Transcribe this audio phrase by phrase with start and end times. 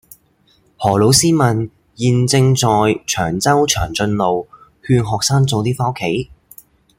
[0.79, 4.47] 何老師問現正在長洲長俊路
[4.83, 6.31] 勸學生早啲返屋企